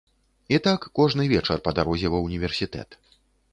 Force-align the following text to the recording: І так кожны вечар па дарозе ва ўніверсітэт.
І 0.55 0.59
так 0.67 0.87
кожны 0.99 1.27
вечар 1.33 1.63
па 1.69 1.75
дарозе 1.81 2.13
ва 2.17 2.25
ўніверсітэт. 2.27 3.01